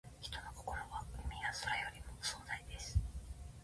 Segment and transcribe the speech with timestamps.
[0.19, 2.99] 人の心は、海や空よりも壮大です。